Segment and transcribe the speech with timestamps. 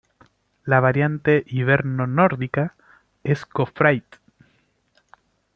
[0.65, 2.73] La variante hiberno-nórdica
[3.23, 4.01] es Gofraid.